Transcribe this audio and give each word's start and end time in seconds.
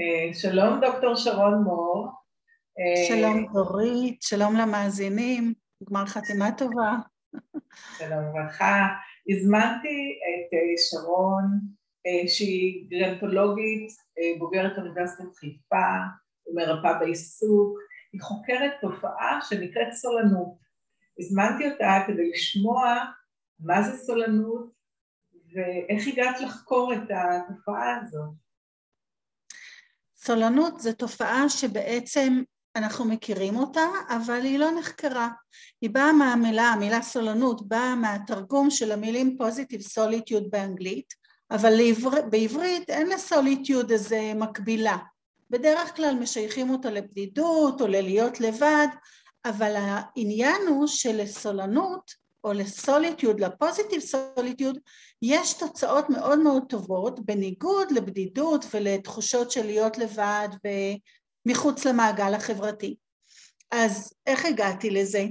אה, 0.00 0.34
שלום 0.34 0.80
דוקטור 0.80 1.16
שרון 1.16 1.54
מור. 1.54 2.08
שלום 3.08 3.46
דורית, 3.52 4.22
שלום 4.22 4.56
למאזינים, 4.56 5.54
גמר 5.90 6.06
חתימה 6.06 6.52
טובה. 6.58 6.92
שלום 7.98 8.28
וברכה. 8.28 8.86
הזמנתי 9.28 10.18
את 10.22 10.58
שרון, 10.90 11.44
שהיא 12.26 12.90
גרנטולוגית, 12.90 13.88
בוגרת 14.38 14.78
אוניברסיטת 14.78 15.34
חיפה, 15.36 15.96
ומרפאה 16.46 16.98
בעיסוק, 16.98 17.78
היא 18.12 18.20
חוקרת 18.20 18.72
תופעה 18.80 19.38
שנקראת 19.48 19.92
סולנות. 19.92 20.58
הזמנתי 21.18 21.70
אותה 21.70 22.04
כדי 22.06 22.30
לשמוע 22.30 23.04
מה 23.60 23.82
זה 23.82 23.98
סולנות 23.98 24.70
ואיך 25.54 26.06
הגעת 26.06 26.40
לחקור 26.40 26.92
את 26.94 27.10
התופעה 27.10 28.00
הזאת. 28.02 28.45
סולנות 30.26 30.80
זו 30.80 30.92
תופעה 30.92 31.48
שבעצם 31.48 32.42
אנחנו 32.76 33.04
מכירים 33.04 33.56
אותה, 33.56 33.86
אבל 34.08 34.40
היא 34.44 34.58
לא 34.58 34.70
נחקרה. 34.70 35.28
היא 35.80 35.90
באה 35.90 36.12
מהמילה, 36.12 36.62
המילה 36.62 37.02
סולנות 37.02 37.68
באה 37.68 37.94
מהתרגום 37.94 38.70
של 38.70 38.92
המילים 38.92 39.36
פוזיטיב 39.38 39.80
סוליטיוד 39.80 40.50
באנגלית, 40.50 41.14
אבל 41.50 41.70
לעבר, 41.70 42.22
בעברית 42.30 42.90
אין 42.90 43.06
לסוליטיוד 43.06 43.90
איזה 43.90 44.32
מקבילה. 44.36 44.96
בדרך 45.50 45.96
כלל 45.96 46.14
משייכים 46.14 46.70
אותה 46.70 46.90
לבדידות 46.90 47.80
או 47.80 47.86
ללהיות 47.86 48.40
לבד, 48.40 48.88
אבל 49.44 49.74
העניין 49.76 50.60
הוא 50.68 50.86
שלסולנות 50.86 52.25
או 52.46 52.52
לסוליטיוד, 52.52 53.40
לפוזיטיב 53.40 54.00
סוליטיוד, 54.00 54.78
יש 55.22 55.52
תוצאות 55.52 56.10
מאוד 56.10 56.38
מאוד 56.38 56.62
טובות 56.68 57.20
בניגוד 57.20 57.90
לבדידות 57.90 58.64
ולתחושות 58.74 59.50
של 59.50 59.66
להיות 59.66 59.98
לבד 59.98 60.48
ומחוץ 61.46 61.84
למעגל 61.84 62.34
החברתי. 62.34 62.96
אז 63.70 64.12
איך 64.26 64.44
הגעתי 64.44 64.90
לזה? 64.90 65.24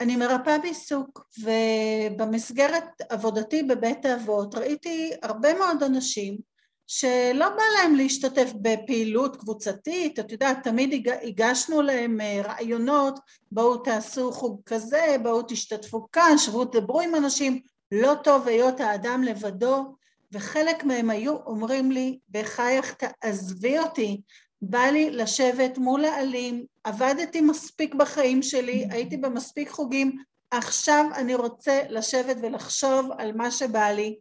אני 0.00 0.16
מרפאה 0.16 0.58
בעיסוק 0.58 1.26
ובמסגרת 1.38 2.84
עבודתי 3.08 3.62
בבית 3.62 4.04
האבות 4.04 4.54
ראיתי 4.54 5.10
הרבה 5.22 5.54
מאוד 5.54 5.82
אנשים 5.82 6.53
שלא 6.86 7.48
בא 7.48 7.62
להם 7.78 7.94
להשתתף 7.94 8.52
בפעילות 8.62 9.36
קבוצתית, 9.36 10.18
את 10.18 10.32
יודעת, 10.32 10.58
תמיד 10.64 11.08
הגשנו 11.22 11.82
להם 11.82 12.20
אה, 12.20 12.42
רעיונות, 12.44 13.20
בואו 13.52 13.76
תעשו 13.76 14.32
חוג 14.32 14.60
כזה, 14.66 15.16
בואו 15.22 15.42
תשתתפו 15.48 16.06
כאן, 16.12 16.38
שבו 16.38 16.64
תדברו 16.64 17.00
עם 17.00 17.14
אנשים, 17.14 17.60
לא 17.92 18.14
טוב 18.24 18.48
היות 18.48 18.80
האדם 18.80 19.22
לבדו, 19.22 19.96
וחלק 20.32 20.84
מהם 20.84 21.10
היו 21.10 21.36
אומרים 21.46 21.90
לי, 21.90 22.18
בחייך 22.30 22.94
תעזבי 22.94 23.78
אותי, 23.78 24.20
בא 24.62 24.84
לי 24.84 25.10
לשבת 25.10 25.78
מול 25.78 26.04
העלים, 26.04 26.64
עבדתי 26.84 27.40
מספיק 27.40 27.94
בחיים 27.94 28.42
שלי, 28.42 28.86
הייתי 28.90 29.16
במספיק 29.16 29.70
חוגים, 29.70 30.16
עכשיו 30.50 31.04
אני 31.14 31.34
רוצה 31.34 31.82
לשבת 31.88 32.36
ולחשוב 32.42 33.10
על 33.18 33.32
מה 33.32 33.50
שבא 33.50 33.90
לי, 33.90 34.16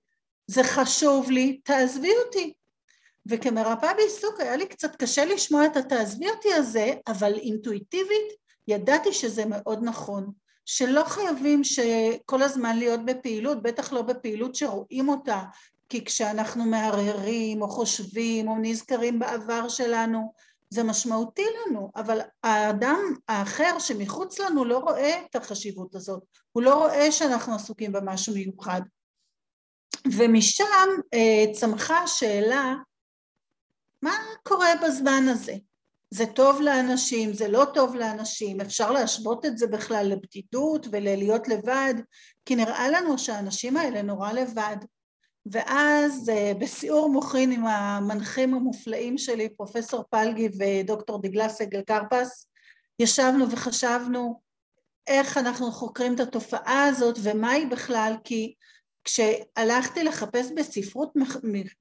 זה 0.48 0.64
חשוב 0.64 1.32
לי, 1.32 1.60
תעזבי 1.64 2.12
אותי. 2.26 2.54
וכמרפאה 3.26 3.94
בעיסוק 3.94 4.40
היה 4.40 4.56
לי 4.56 4.66
קצת 4.66 4.96
קשה 4.96 5.26
לשמוע 5.26 5.66
את 5.66 5.78
התעזבי 5.78 6.30
אותי 6.30 6.54
הזה, 6.54 6.94
אבל 7.08 7.34
אינטואיטיבית 7.34 8.34
ידעתי 8.68 9.14
שזה 9.14 9.46
מאוד 9.46 9.80
נכון, 9.84 10.32
שלא 10.66 11.04
חייבים 11.04 11.64
שכל 11.64 12.42
הזמן 12.42 12.78
להיות 12.78 13.06
בפעילות, 13.06 13.62
בטח 13.62 13.94
לא 13.94 14.02
בפעילות 14.02 14.56
שרואים 14.56 15.10
אותה, 15.10 15.44
כי 15.90 16.06
כשאנחנו 16.06 16.66
מהרהרים 16.66 17.62
או 17.62 17.68
חושבים 17.68 18.48
או 18.48 18.56
נזכרים 18.62 19.20
בעבר 19.20 19.70
שלנו, 19.70 20.34
זה 20.70 20.84
משמעותי 20.84 21.46
לנו, 21.68 21.92
אבל 21.96 22.22
האדם 22.44 23.00
האחר 23.28 23.80
שמחוץ 23.80 24.40
לנו 24.40 24.66
לא 24.66 24.78
רואה 24.78 25.22
את 25.30 25.36
החשיבות 25.36 25.96
הזאת, 25.96 26.24
הוא 26.52 26.64
לא 26.64 26.76
רואה 26.76 27.12
שאנחנו 27.12 27.56
עסוקים 27.56 27.92
במשהו 27.92 28.34
מיוחד. 28.34 28.82
ומשם 30.18 30.90
אה, 31.14 31.54
צמחה 31.54 32.00
השאלה 32.00 32.76
מה 34.02 34.16
קורה 34.44 34.70
בזמן 34.84 35.24
הזה? 35.30 35.54
זה 36.10 36.26
טוב 36.26 36.62
לאנשים, 36.62 37.34
זה 37.34 37.48
לא 37.48 37.66
טוב 37.74 37.96
לאנשים, 37.96 38.62
אפשר 38.62 38.92
להשוות 38.92 39.46
את 39.46 39.58
זה 39.58 39.68
בכלל 39.68 40.06
לבדידות 40.06 40.88
וללהיות 40.92 41.48
לבד, 41.48 41.94
כי 42.46 42.56
נראה 42.56 42.90
לנו 42.90 43.18
שהאנשים 43.18 43.78
האלה 43.78 44.02
נורא 44.02 44.32
לבד. 44.32 44.78
ואז 45.46 46.30
אה, 46.30 46.52
בסיעור 46.60 47.12
מוחין 47.12 47.52
עם 47.52 47.66
המנחים 47.66 48.54
המופלאים 48.54 49.18
שלי, 49.18 49.50
פרופסור 49.50 50.04
פלגי 50.10 50.50
ודוקטור 50.60 51.22
דגלה 51.22 51.50
סגל 51.50 51.82
קרפס, 51.82 52.48
ישבנו 53.00 53.52
וחשבנו 53.52 54.42
איך 55.08 55.38
אנחנו 55.38 55.72
חוקרים 55.72 56.16
את 56.16 56.20
התופעה 56.20 56.86
הזאת 56.86 57.20
ומה 57.24 57.52
היא 57.52 57.68
בכלל, 57.68 58.14
כי 58.24 58.54
כשהלכתי 59.04 60.04
לחפש 60.04 60.52
בספרות 60.56 61.14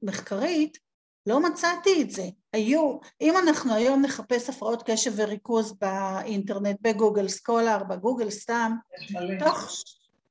מחקרית, 0.03 0.79
לא 1.27 1.43
מצאתי 1.43 2.03
את 2.03 2.11
זה. 2.11 2.25
היו, 2.53 2.99
אם 3.21 3.37
אנחנו 3.37 3.75
היום 3.75 4.03
נחפש 4.03 4.49
הפרעות 4.49 4.83
קשב 4.87 5.13
וריכוז 5.17 5.73
באינטרנט, 5.73 6.77
ב 6.81 6.88
Google 6.88 7.29
Scholar, 7.29 7.85
בגוגל 7.89 8.31
סתם, 8.31 8.73
תוך 9.39 9.83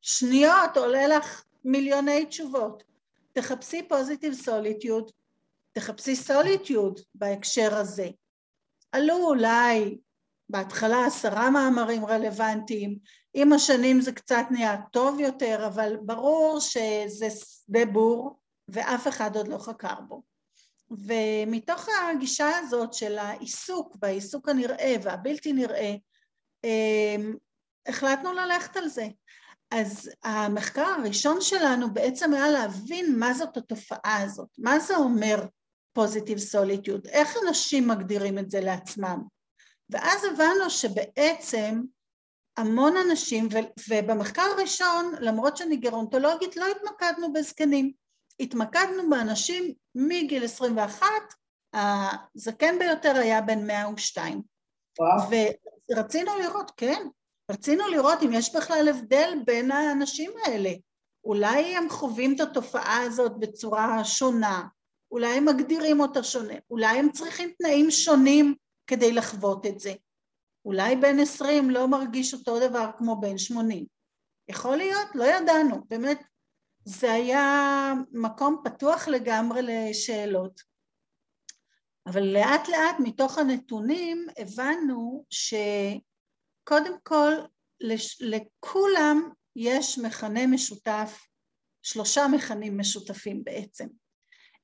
שניות 0.02 0.78
עולה 0.78 1.08
לך 1.08 1.44
מיליוני 1.66 2.26
תשובות. 2.26 2.84
תחפשי 3.34 3.84
positive 3.84 4.34
solitude, 4.34 5.12
תחפשי 5.72 6.16
solitude 6.16 7.00
בהקשר 7.16 7.76
הזה. 7.76 8.08
עלו 8.92 9.16
אולי 9.16 9.98
בהתחלה 10.50 11.06
עשרה 11.06 11.50
מאמרים 11.50 12.06
רלוונטיים, 12.06 12.98
עם 13.34 13.54
השנים 13.54 14.02
זה 14.02 14.12
קצת 14.12 14.46
נהיה 14.52 14.78
טוב 14.92 15.20
יותר, 15.20 15.68
אבל 15.68 15.98
ברור 16.02 16.60
שזה 16.60 17.28
שדה 17.30 17.86
בור 17.86 18.40
ואף 18.68 19.08
אחד 19.08 19.36
עוד 19.36 19.48
לא 19.48 19.58
חקר 19.58 20.02
בו. 20.08 20.22
ומתוך 20.92 21.88
הגישה 22.12 22.58
הזאת 22.58 22.94
של 22.94 23.18
העיסוק 23.18 23.98
והעיסוק 24.02 24.50
הנראה 24.50 24.96
והבלתי 25.04 25.54
נראה, 25.54 25.96
אמ, 26.64 27.36
החלטנו 27.88 28.34
ללכת 28.34 28.78
על 28.78 28.88
זה. 28.88 29.08
אז 29.72 30.10
המחקר 30.24 30.86
הראשון 30.86 31.42
שלנו 31.42 31.94
בעצם 31.94 32.34
היה 32.34 32.50
להבין 32.50 33.20
מה 33.20 33.34
זאת 33.34 33.58
התופעה 33.58 34.22
הזאת, 34.22 34.50
מה 34.58 34.80
זה 34.80 34.96
אומר 34.96 35.46
פוזיטיב 35.94 36.38
סוליטיוד, 36.38 37.08
איך 37.08 37.38
אנשים 37.48 37.88
מגדירים 37.88 38.40
את 38.40 38.52
זה 38.52 38.62
לעצמם. 38.62 39.22
ואז 39.90 40.24
הבנו 40.24 40.70
שבעצם 40.70 41.82
המון 42.58 42.94
אנשים, 42.98 43.50
ובמחקר 43.90 44.42
הראשון, 44.42 45.14
למרות 45.20 45.58
שאני 45.58 45.78
גרונטולוגית, 45.78 46.56
לא 46.56 46.66
התמקדנו 46.66 47.34
בזקנים. 47.34 47.92
התמקדנו 48.40 49.10
באנשים 49.10 49.74
מגיל 49.96 50.44
21, 50.44 51.06
הזקן 51.74 52.80
ביותר 52.80 53.16
היה 53.16 53.42
בן 53.42 53.68
102. 53.68 54.42
וואו. 55.00 55.30
ורצינו 55.92 56.32
לראות, 56.38 56.72
כן, 56.78 57.08
רצינו 57.52 57.88
לראות 57.88 58.24
אם 58.24 58.34
יש 58.34 58.56
בכלל 58.56 58.88
הבדל 58.90 59.34
בין 59.46 59.72
האנשים 59.72 60.32
האלה. 60.46 60.72
אולי 61.24 61.76
הם 61.76 61.90
חווים 61.90 62.36
את 62.36 62.40
התופעה 62.40 63.02
הזאת 63.02 63.40
בצורה 63.40 64.04
שונה, 64.04 64.64
אולי 65.12 65.38
הם 65.38 65.46
מגדירים 65.46 66.00
אותה 66.00 66.24
שונה, 66.24 66.54
אולי 66.70 67.00
הם 67.00 67.12
צריכים 67.12 67.52
תנאים 67.58 67.92
שונים 67.92 68.56
כדי 68.88 69.12
לחוות 69.12 69.66
את 69.66 69.80
זה. 69.80 69.94
אולי 70.66 70.96
בן 70.96 71.20
20 71.20 71.70
לא 71.70 71.88
מרגיש 71.88 72.34
אותו 72.34 72.60
דבר 72.70 72.90
כמו 72.98 73.22
בן 73.22 73.38
80. 73.38 73.86
יכול 74.50 74.78
להיות? 74.78 75.08
לא 75.16 75.24
ידענו. 75.24 75.84
באמת, 75.90 76.22
זה 76.86 77.12
היה 77.12 77.94
מקום 78.12 78.62
פתוח 78.64 79.08
לגמרי 79.08 79.62
לשאלות. 79.62 80.62
אבל 82.08 82.24
לאט 82.24 82.68
לאט 82.68 82.96
מתוך 83.00 83.38
הנתונים 83.38 84.28
הבנו 84.38 85.26
שקודם 85.30 86.98
כל 87.04 87.32
לש, 87.82 88.22
לכולם 88.22 89.30
יש 89.56 89.98
מכנה 89.98 90.48
משותף, 90.48 91.26
שלושה 91.84 92.28
מכנים 92.28 92.80
משותפים 92.80 93.44
בעצם. 93.44 93.88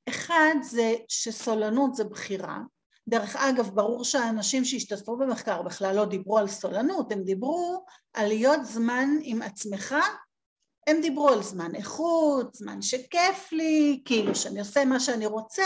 אחד 0.10 0.56
זה 0.62 0.94
שסולנות 1.08 1.96
זה 1.96 2.04
בחירה. 2.04 2.60
דרך 3.08 3.36
אגב, 3.36 3.70
ברור 3.70 4.04
שהאנשים 4.04 4.66
שהשתתפו 4.66 5.18
במחקר 5.18 5.62
בכלל 5.62 5.96
לא 5.96 6.06
דיברו 6.06 6.38
על 6.38 6.48
סולנות, 6.48 7.12
הם 7.12 7.24
דיברו 7.24 7.86
על 8.14 8.28
להיות 8.28 8.66
זמן 8.66 9.10
עם 9.22 9.42
עצמך 9.42 9.96
הם 10.88 11.02
דיברו 11.02 11.30
על 11.30 11.44
זמן 11.44 11.76
איכות, 11.76 12.56
זמן 12.56 12.82
שכיף 12.82 13.52
לי, 13.52 14.02
כאילו 14.06 14.36
שאני 14.36 14.60
עושה 14.60 14.86
מה 14.86 15.00
שאני 15.00 15.26
רוצה, 15.26 15.66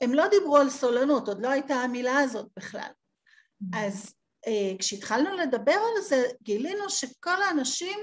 הם 0.00 0.14
לא 0.14 0.28
דיברו 0.28 0.56
על 0.56 0.70
סולנות, 0.70 1.28
עוד 1.28 1.42
לא 1.42 1.48
הייתה 1.48 1.74
המילה 1.74 2.18
הזאת 2.18 2.46
בכלל. 2.56 2.90
אז 3.74 4.14
אה, 4.46 4.72
כשהתחלנו 4.78 5.36
לדבר 5.36 5.72
על 5.72 6.02
זה, 6.02 6.24
גילינו 6.42 6.90
שכל 6.90 7.42
האנשים 7.42 7.98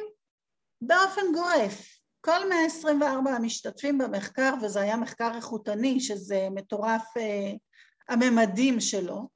באופן 0.82 1.22
גורף, 1.34 2.00
כל 2.22 2.50
124 2.50 3.32
המשתתפים 3.32 3.98
במחקר, 3.98 4.54
וזה 4.62 4.82
היה 4.82 4.98
מחקר 4.98 5.32
איכותני, 5.36 6.00
שזה 6.00 6.48
מטורף, 6.52 7.04
אה, 7.18 7.52
הממדים 8.10 8.80
שלו. 8.80 9.30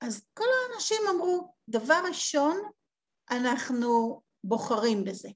אז 0.00 0.22
כל 0.34 0.44
האנשים 0.44 0.96
אמרו, 1.14 1.54
דבר 1.68 2.00
ראשון, 2.08 2.56
אנחנו 3.30 4.22
בוחרים 4.44 5.04
בזה. 5.04 5.28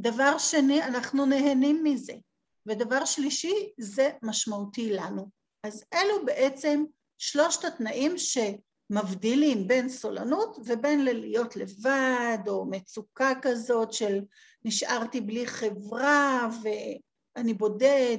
דבר 0.00 0.38
שני, 0.38 0.82
אנחנו 0.82 1.26
נהנים 1.26 1.84
מזה. 1.84 2.12
ודבר 2.66 3.04
שלישי, 3.04 3.72
זה 3.80 4.10
משמעותי 4.22 4.92
לנו. 4.92 5.28
אז 5.62 5.84
אלו 5.94 6.26
בעצם 6.26 6.84
שלושת 7.18 7.64
התנאים 7.64 8.14
שמבדילים 8.18 9.68
בין 9.68 9.88
סולנות 9.88 10.56
ובין 10.64 11.04
ללהיות 11.04 11.56
לבד, 11.56 12.38
או 12.48 12.66
מצוקה 12.70 13.32
כזאת 13.42 13.92
של 13.92 14.20
נשארתי 14.64 15.20
בלי 15.20 15.46
חברה 15.46 16.48
ואני 16.62 17.54
בודד. 17.54 18.18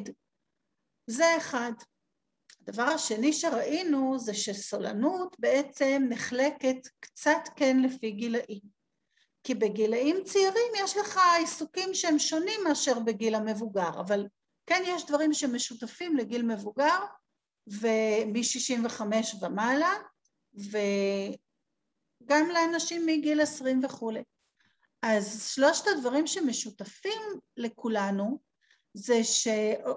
זה 1.07 1.37
אחד. 1.37 1.71
הדבר 2.67 2.83
השני 2.83 3.33
שראינו 3.33 4.19
זה 4.19 4.33
שסולנות 4.33 5.35
בעצם 5.39 6.03
נחלקת 6.09 6.87
קצת 6.99 7.49
כן 7.55 7.81
לפי 7.81 8.11
גילאים. 8.11 8.73
כי 9.43 9.55
בגילאים 9.55 10.23
צעירים 10.23 10.71
יש 10.83 10.97
לך 10.97 11.19
עיסוקים 11.39 11.93
שהם 11.93 12.19
שונים 12.19 12.59
מאשר 12.63 12.99
בגיל 12.99 13.35
המבוגר, 13.35 13.99
אבל 13.99 14.27
כן 14.65 14.83
יש 14.85 15.05
דברים 15.05 15.33
שמשותפים 15.33 16.17
לגיל 16.17 16.41
מבוגר 16.41 16.99
ומ-65 17.67 19.01
ומעלה, 19.41 19.93
וגם 20.53 22.49
לאנשים 22.49 23.05
מגיל 23.05 23.41
20 23.41 23.81
וכולי. 23.83 24.23
אז 25.01 25.47
שלושת 25.47 25.87
הדברים 25.87 26.27
שמשותפים 26.27 27.21
לכולנו 27.57 28.39
זה 28.93 29.23
ש... 29.23 29.47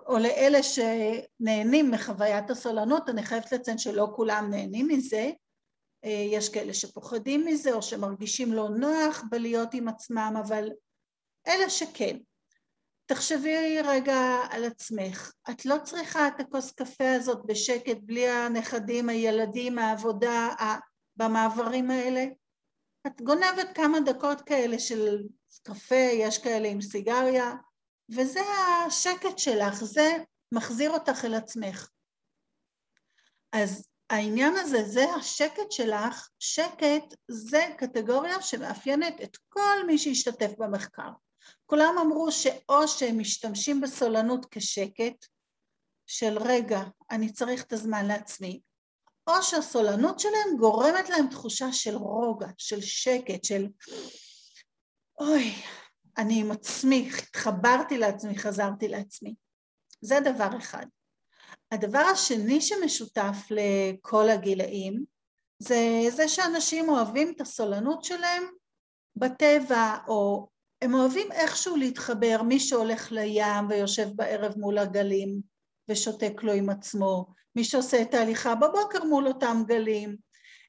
או 0.07 0.19
לאלה 0.19 0.59
שנהנים 0.63 1.91
מחוויית 1.91 2.51
הסולנות, 2.51 3.09
אני 3.09 3.23
חייבת 3.23 3.53
לציין 3.53 3.79
שלא 3.79 4.09
כולם 4.17 4.51
נהנים 4.51 4.89
מזה, 4.89 5.31
יש 6.05 6.49
כאלה 6.49 6.75
שפוחדים 6.75 7.47
מזה 7.47 7.73
או 7.73 7.83
שמרגישים 7.83 8.53
לא 8.53 8.69
נוח 8.69 9.25
בלהיות 9.31 9.75
עם 9.75 9.89
עצמם, 9.89 10.35
אבל 10.45 10.71
אלה 11.47 11.71
שכן. 11.71 12.17
תחשבי 13.07 13.81
רגע 13.85 14.19
על 14.51 14.65
עצמך, 14.65 15.33
את 15.51 15.67
לא 15.67 15.77
צריכה 15.85 16.29
את 16.29 16.41
הכוס 16.41 16.73
קפה 16.73 17.13
הזאת 17.13 17.47
בשקט 17.47 17.97
בלי 18.03 18.29
הנכדים, 18.29 19.09
הילדים, 19.09 19.79
העבודה, 19.79 20.49
במעברים 21.17 21.91
האלה. 21.91 22.25
את 23.07 23.23
גונבת 23.23 23.69
כמה 23.75 24.01
דקות 24.01 24.41
כאלה 24.41 24.79
של 24.79 25.23
קפה, 25.63 25.95
יש 25.95 26.39
כאלה 26.39 26.69
עם 26.69 26.81
סיגריה, 26.81 27.55
וזה 28.09 28.41
השקט 28.87 29.39
שלך, 29.39 29.85
זה 29.85 30.17
מחזיר 30.53 30.91
אותך 30.91 31.25
אל 31.25 31.35
עצמך. 31.35 31.89
אז 33.53 33.89
העניין 34.11 34.57
הזה, 34.57 34.83
זה 34.85 35.05
השקט 35.19 35.71
שלך, 35.73 36.29
שקט 36.39 37.15
זה 37.29 37.67
קטגוריה 37.79 38.43
שמאפיינת 38.43 39.21
את 39.23 39.37
כל 39.49 39.87
מי 39.87 39.99
שהשתתף 39.99 40.51
במחקר. 40.59 41.11
כולם 41.67 41.95
אמרו 42.01 42.33
שאו 42.33 42.89
שהם 42.89 43.19
משתמשים 43.19 43.81
בסולנות 43.81 44.47
כשקט, 44.51 45.27
של 46.07 46.39
רגע, 46.39 46.81
אני 47.11 47.33
צריך 47.33 47.63
את 47.63 47.73
הזמן 47.73 48.07
לעצמי, 48.07 48.61
או 49.27 49.43
שהסולנות 49.43 50.21
שלהם 50.21 50.57
גורמת 50.59 51.09
להם 51.09 51.29
תחושה 51.31 51.73
של 51.73 51.97
רוגע, 51.97 52.47
של 52.59 52.81
שקט, 52.81 53.45
של 53.45 53.67
אוי, 55.21 55.55
אני 56.19 56.41
עם 56.41 56.51
עצמי, 56.51 57.11
התחברתי 57.19 57.99
לעצמי, 57.99 58.39
חזרתי 58.39 58.89
לעצמי. 58.89 59.35
זה 60.01 60.21
דבר 60.21 60.59
אחד. 60.59 60.87
הדבר 61.73 61.99
השני 62.13 62.61
שמשותף 62.61 63.37
לכל 63.51 64.29
הגילאים 64.29 65.05
זה 65.59 66.05
זה 66.11 66.29
שאנשים 66.29 66.89
אוהבים 66.89 67.33
את 67.37 67.41
הסולנות 67.41 68.05
שלהם 68.05 68.43
בטבע, 69.17 69.97
או 70.09 70.49
הם 70.83 70.95
אוהבים 70.95 71.33
איכשהו 71.33 71.77
להתחבר, 71.77 72.43
מי 72.43 72.61
שהולך 72.61 73.13
לים 73.13 73.69
ויושב 73.69 74.09
בערב 74.15 74.53
מול 74.57 74.79
הגלים 74.79 75.41
ושותק 75.89 76.43
לו 76.43 76.53
עם 76.53 76.71
עצמו, 76.71 77.27
מי 77.57 77.65
שעושה 77.65 78.03
את 78.03 78.15
ההליכה 78.15 78.55
בבוקר 78.55 79.05
מול 79.05 79.29
אותם 79.29 79.63
גלים, 79.67 80.17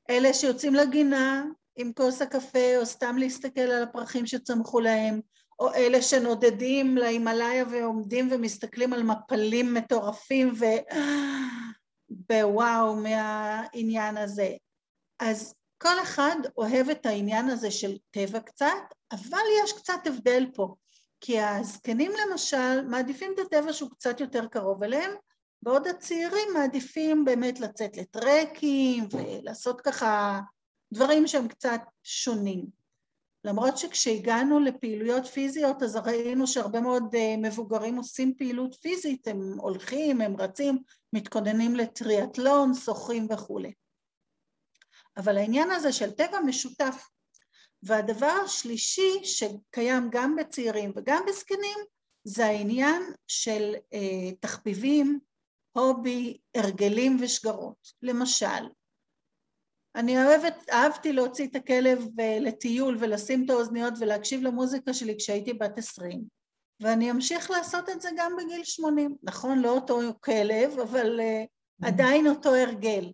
אלה 0.09 0.33
שיוצאים 0.33 0.75
לגינה 0.75 1.45
עם 1.75 1.91
כוס 1.93 2.21
הקפה 2.21 2.77
או 2.77 2.85
סתם 2.85 3.17
להסתכל 3.17 3.61
על 3.61 3.83
הפרחים 3.83 4.25
שצמחו 4.25 4.79
להם, 4.79 5.21
או 5.59 5.73
אלה 5.73 6.01
שנודדים 6.01 6.97
להימאליה 6.97 7.65
ועומדים 7.71 8.29
ומסתכלים 8.31 8.93
על 8.93 9.03
מפלים 9.03 9.73
מטורפים 9.73 10.53
ו... 10.59 10.65
בוואו 12.09 12.95
מהעניין 12.95 14.17
הזה. 14.17 14.49
אז 15.19 15.55
כל 15.81 16.01
אחד 16.03 16.35
אוהב 16.57 16.89
את 16.89 17.05
העניין 17.05 17.49
הזה 17.49 17.71
של 17.71 17.97
טבע 18.11 18.39
קצת, 18.39 18.93
אבל 19.11 19.43
יש 19.63 19.73
קצת 19.73 19.99
הבדל 20.05 20.45
פה, 20.55 20.75
כי 21.21 21.41
הזקנים 21.41 22.11
למשל 22.11 22.87
מעדיפים 22.87 23.33
את 23.33 23.39
הטבע 23.39 23.73
שהוא 23.73 23.89
קצת 23.89 24.19
יותר 24.19 24.47
קרוב 24.47 24.83
אליהם, 24.83 25.11
בעוד 25.61 25.87
הצעירים 25.87 26.47
מעדיפים 26.53 27.25
באמת 27.25 27.59
לצאת 27.59 27.97
לטרקים 27.97 29.07
ולעשות 29.11 29.81
ככה 29.81 30.39
דברים 30.93 31.27
שהם 31.27 31.47
קצת 31.47 31.81
שונים. 32.03 32.76
למרות 33.43 33.77
שכשהגענו 33.77 34.59
לפעילויות 34.59 35.25
פיזיות 35.25 35.83
אז 35.83 35.95
ראינו 35.95 36.47
שהרבה 36.47 36.81
מאוד 36.81 37.15
אה, 37.15 37.35
מבוגרים 37.37 37.97
עושים 37.97 38.33
פעילות 38.37 38.75
פיזית, 38.81 39.27
הם 39.27 39.57
הולכים, 39.59 40.21
הם 40.21 40.35
רצים, 40.37 40.77
מתכוננים 41.13 41.75
לטריאטלון, 41.75 42.73
שוחים 42.73 43.27
וכולי. 43.31 43.73
אבל 45.17 45.37
העניין 45.37 45.71
הזה 45.71 45.91
של 45.91 46.11
טבע 46.11 46.39
משותף. 46.39 47.07
והדבר 47.83 48.35
השלישי 48.45 49.23
שקיים 49.23 50.09
גם 50.11 50.35
בצעירים 50.35 50.91
וגם 50.95 51.23
בזקנים 51.27 51.77
זה 52.23 52.45
העניין 52.45 53.01
של 53.27 53.75
אה, 53.93 54.31
תחביבים, 54.39 55.19
הובי, 55.71 56.37
הרגלים 56.55 57.17
ושגרות. 57.21 57.93
למשל, 58.01 58.69
אני 59.97 60.25
אוהבת, 60.25 60.69
אהבתי 60.69 61.13
להוציא 61.13 61.47
את 61.47 61.55
הכלב 61.55 62.07
אה, 62.19 62.37
לטיול 62.41 62.97
ולשים 62.99 63.45
את 63.45 63.49
האוזניות 63.49 63.93
ולהקשיב 63.99 64.41
למוזיקה 64.41 64.93
שלי 64.93 65.15
כשהייתי 65.17 65.53
בת 65.53 65.77
עשרים 65.77 66.37
ואני 66.79 67.11
אמשיך 67.11 67.51
לעשות 67.51 67.89
את 67.89 68.01
זה 68.01 68.09
גם 68.17 68.31
בגיל 68.37 68.63
שמונים. 68.63 69.15
נכון, 69.23 69.59
לא 69.59 69.69
אותו 69.69 69.99
כלב, 70.19 70.79
אבל 70.79 71.19
uh, 71.19 71.87
עדיין 71.87 72.27
אותו 72.27 72.55
הרגל. 72.55 73.11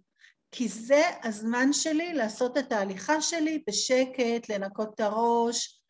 כי 0.52 0.68
זה 0.68 1.02
הזמן 1.24 1.74
שלי 1.74 2.14
לעשות 2.14 2.58
את 2.58 2.72
ההליכה 2.72 3.22
שלי 3.22 3.64
בשקט, 3.68 4.50
לנקות 4.50 4.94
את 4.96 5.00
הראש, 5.00 5.82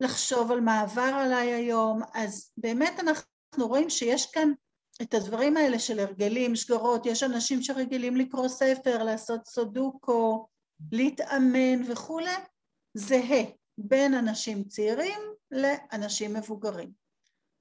לחשוב 0.00 0.52
על 0.52 0.60
מה 0.60 0.80
עבר 0.80 1.02
עליי 1.02 1.52
היום, 1.52 2.00
אז 2.14 2.52
באמת 2.56 3.00
אנחנו 3.00 3.68
רואים 3.68 3.90
שיש 3.90 4.26
כאן 4.26 4.52
את 5.02 5.14
הדברים 5.14 5.56
האלה 5.56 5.78
של 5.78 5.98
הרגלים, 5.98 6.56
שגרות, 6.56 7.06
יש 7.06 7.22
אנשים 7.22 7.62
שרגילים 7.62 8.16
לקרוא 8.16 8.48
ספר, 8.48 9.02
לעשות 9.02 9.46
סודוקו, 9.46 10.46
להתאמן 10.92 11.92
וכולי, 11.92 12.34
זהה 12.94 13.42
בין 13.78 14.14
אנשים 14.14 14.64
צעירים 14.64 15.20
לאנשים 15.50 16.34
מבוגרים. 16.34 16.92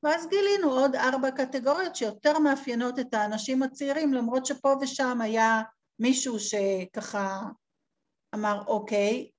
ואז 0.04 0.28
גילינו 0.28 0.72
עוד 0.72 0.96
ארבע 0.96 1.32
קטגוריות 1.32 1.96
שיותר 1.96 2.40
מאפיינות 2.40 3.00
את 3.00 3.14
האנשים 3.14 3.64
הצעירים, 3.64 4.14
למרות 4.14 4.46
שפה 4.46 4.76
ושם 4.82 5.22
היה 5.22 5.62
מישהו 6.00 6.38
שככה 6.40 7.42
אמר, 8.36 8.64
אוקיי, 8.68 9.30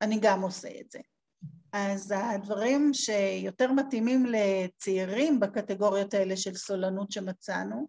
אני 0.00 0.18
גם 0.22 0.42
עושה 0.42 0.68
את 0.80 0.90
זה. 0.90 0.98
אז 1.72 2.14
הדברים 2.16 2.94
שיותר 2.94 3.72
מתאימים 3.72 4.26
לצעירים 4.26 5.40
בקטגוריות 5.40 6.14
האלה 6.14 6.36
של 6.36 6.54
סולנות 6.54 7.12
שמצאנו, 7.12 7.88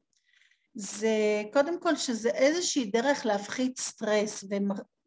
זה 0.73 1.43
קודם 1.53 1.79
כל 1.79 1.95
שזה 1.95 2.29
איזושהי 2.29 2.85
דרך 2.85 3.25
להפחית 3.25 3.79
סטרס 3.79 4.43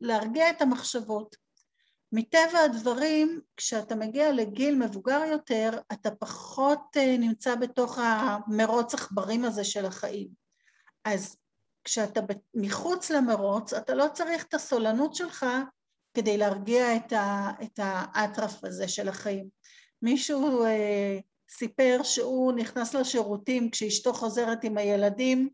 ולהרגיע 0.00 0.50
את 0.50 0.62
המחשבות. 0.62 1.36
מטבע 2.12 2.58
הדברים, 2.64 3.40
כשאתה 3.56 3.94
מגיע 3.94 4.32
לגיל 4.32 4.74
מבוגר 4.74 5.20
יותר, 5.30 5.70
אתה 5.92 6.10
פחות 6.10 6.80
אה, 6.96 7.16
נמצא 7.18 7.54
בתוך 7.54 7.98
המרוץ 7.98 8.94
עכברים 8.94 9.44
הזה 9.44 9.64
של 9.64 9.86
החיים. 9.86 10.28
אז 11.04 11.36
כשאתה 11.84 12.20
מחוץ 12.54 13.10
למרוץ, 13.10 13.72
אתה 13.72 13.94
לא 13.94 14.06
צריך 14.14 14.44
את 14.44 14.54
הסולנות 14.54 15.14
שלך 15.14 15.46
כדי 16.14 16.38
להרגיע 16.38 16.96
את, 16.96 17.12
ה, 17.12 17.50
את 17.62 17.80
האטרף 17.82 18.64
הזה 18.64 18.88
של 18.88 19.08
החיים. 19.08 19.48
מישהו 20.02 20.64
אה, 20.64 21.18
סיפר 21.50 22.00
שהוא 22.02 22.52
נכנס 22.52 22.94
לשירותים 22.94 23.70
כשאשתו 23.70 24.12
חוזרת 24.12 24.64
עם 24.64 24.78
הילדים, 24.78 25.48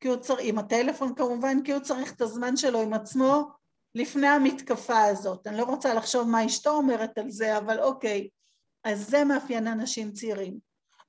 כי 0.00 0.08
הוא 0.08 0.16
צריך, 0.16 0.40
עם 0.42 0.58
הטלפון 0.58 1.14
כמובן, 1.14 1.62
כי 1.62 1.72
הוא 1.72 1.82
צריך 1.82 2.12
את 2.12 2.20
הזמן 2.20 2.56
שלו 2.56 2.80
עם 2.80 2.92
עצמו 2.92 3.48
לפני 3.94 4.26
המתקפה 4.26 5.04
הזאת. 5.04 5.46
אני 5.46 5.56
לא 5.56 5.64
רוצה 5.64 5.94
לחשוב 5.94 6.28
מה 6.28 6.46
אשתו 6.46 6.70
אומרת 6.70 7.18
על 7.18 7.30
זה, 7.30 7.58
אבל 7.58 7.80
אוקיי. 7.80 8.28
אז 8.84 9.10
זה 9.10 9.24
מאפיין 9.24 9.66
אנשים 9.66 10.12
צעירים. 10.12 10.58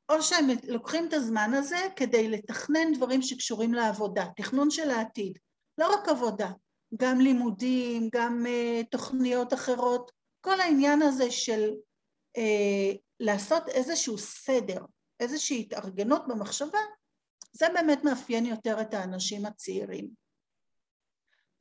או 0.10 0.22
שהם 0.22 0.48
לוקחים 0.68 1.08
את 1.08 1.14
הזמן 1.14 1.54
הזה 1.54 1.78
כדי 1.96 2.30
לתכנן 2.30 2.94
דברים 2.94 3.22
שקשורים 3.22 3.74
לעבודה, 3.74 4.26
תכנון 4.36 4.70
של 4.70 4.90
העתיד. 4.90 5.38
לא 5.78 5.94
רק 5.94 6.10
עבודה, 6.10 6.52
גם 6.96 7.20
לימודים, 7.20 8.10
גם 8.12 8.46
uh, 8.46 8.86
תוכניות 8.92 9.54
אחרות, 9.54 10.12
כל 10.42 10.62
העניין 10.62 11.02
הזה 11.02 11.32
של 11.32 11.70
uh, 12.38 12.98
לעשות 13.20 13.70
איזשהו 13.70 14.18
סדר, 14.18 14.86
איזושהי 15.20 15.60
התארגנות 15.60 16.28
במחשבה, 16.28 16.80
זה 17.52 17.66
באמת 17.74 18.04
מאפיין 18.04 18.46
יותר 18.46 18.82
את 18.82 18.94
האנשים 18.94 19.46
הצעירים. 19.46 20.10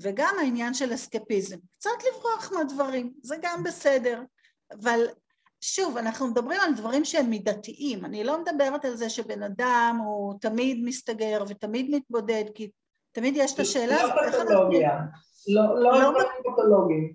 וגם 0.00 0.34
העניין 0.38 0.74
של 0.74 0.94
אסקפיזם, 0.94 1.56
קצת 1.78 1.90
לברוח 2.08 2.52
מהדברים, 2.52 3.14
זה 3.22 3.36
גם 3.42 3.62
בסדר, 3.62 4.22
אבל 4.72 5.06
שוב, 5.60 5.96
אנחנו 5.96 6.26
מדברים 6.26 6.60
על 6.60 6.74
דברים 6.74 7.04
שהם 7.04 7.30
מידתיים, 7.30 8.04
אני 8.04 8.24
לא 8.24 8.42
מדברת 8.42 8.84
על 8.84 8.96
זה 8.96 9.10
שבן 9.10 9.42
אדם 9.42 10.00
הוא 10.04 10.34
תמיד 10.40 10.78
מסתגר 10.84 11.44
ותמיד 11.48 11.86
מתבודד, 11.90 12.44
כי 12.54 12.70
תמיד 13.16 13.34
יש 13.36 13.54
את 13.54 13.58
השאלה 13.58 14.02
הזאת. 14.02 14.14
לא 14.16 14.44
פתולוגיה, 14.44 14.98
לא, 15.48 15.82
לא, 15.82 16.12
לא 16.12 16.22
פתולוגים. 16.52 17.14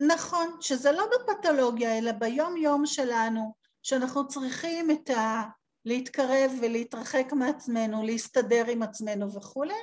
נכון, 0.00 0.56
שזה 0.60 0.92
לא 0.92 1.04
בפתולוגיה, 1.06 1.98
אלא 1.98 2.12
ביום-יום 2.12 2.86
שלנו, 2.86 3.54
שאנחנו 3.82 4.28
צריכים 4.28 4.90
את 4.90 5.10
ה... 5.10 5.42
להתקרב 5.84 6.52
ולהתרחק 6.62 7.32
מעצמנו, 7.32 8.02
להסתדר 8.02 8.64
עם 8.68 8.82
עצמנו 8.82 9.34
וכולי, 9.34 9.74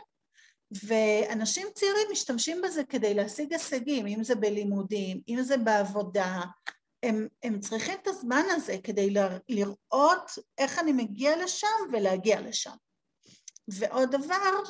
ואנשים 0.83 1.67
צעירים 1.73 2.07
משתמשים 2.11 2.61
בזה 2.61 2.83
כדי 2.83 3.13
להשיג 3.13 3.53
הישגים, 3.53 4.07
אם 4.07 4.23
זה 4.23 4.35
בלימודים, 4.35 5.21
אם 5.29 5.41
זה 5.41 5.57
בעבודה, 5.57 6.41
הם, 7.03 7.27
הם 7.43 7.59
צריכים 7.59 7.97
את 8.01 8.07
הזמן 8.07 8.43
הזה 8.49 8.77
כדי 8.83 9.13
לראות 9.49 10.31
איך 10.57 10.79
אני 10.79 10.93
מגיע 10.93 11.43
לשם 11.43 11.67
ולהגיע 11.91 12.41
לשם. 12.41 12.75
ועוד 13.67 14.11
דבר 14.11 14.63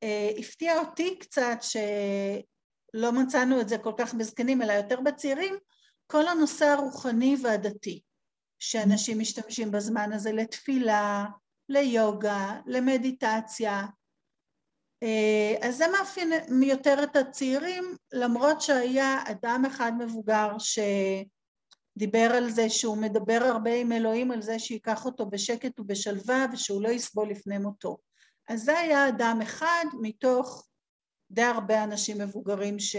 שהפתיע 0.00 0.78
אותי 0.78 1.18
קצת, 1.18 1.58
שלא 1.60 3.12
מצאנו 3.12 3.60
את 3.60 3.68
זה 3.68 3.78
כל 3.78 3.92
כך 3.98 4.14
בזקנים, 4.14 4.62
אלא 4.62 4.72
יותר 4.72 5.00
בצעירים, 5.00 5.54
כל 6.06 6.28
הנושא 6.28 6.64
הרוחני 6.64 7.36
והדתי, 7.42 8.02
שאנשים 8.58 9.18
משתמשים 9.18 9.70
בזמן 9.70 10.12
הזה 10.12 10.32
לתפילה, 10.32 11.24
ליוגה, 11.68 12.60
למדיטציה, 12.66 13.86
אה, 15.02 15.68
אז 15.68 15.76
זה 15.76 15.84
מאפיין 15.98 16.32
יותר 16.62 17.02
את 17.02 17.16
הצעירים, 17.16 17.96
למרות 18.12 18.60
שהיה 18.60 19.22
אדם 19.30 19.62
אחד 19.66 19.92
מבוגר 19.98 20.58
שדיבר 21.98 22.30
על 22.36 22.50
זה 22.50 22.70
שהוא 22.70 22.96
מדבר 22.96 23.38
הרבה 23.42 23.74
עם 23.74 23.92
אלוהים 23.92 24.30
על 24.30 24.42
זה 24.42 24.58
שייקח 24.58 25.06
אותו 25.06 25.26
בשקט 25.26 25.80
ובשלווה 25.80 26.46
ושהוא 26.52 26.82
לא 26.82 26.88
יסבול 26.88 27.28
לפני 27.30 27.58
מותו. 27.58 27.98
אז 28.48 28.62
זה 28.62 28.78
היה 28.78 29.08
אדם 29.08 29.38
אחד 29.42 29.84
מתוך 30.00 30.68
די 31.30 31.42
הרבה 31.42 31.84
אנשים 31.84 32.18
מבוגרים 32.18 32.78
ש... 32.78 32.96